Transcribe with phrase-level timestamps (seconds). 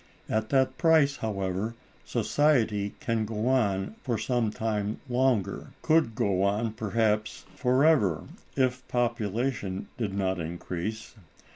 [0.27, 6.73] At that price, however, society can go on for some time longer; could go on
[6.73, 8.23] perhaps forever,
[8.55, 11.13] if population did not increase.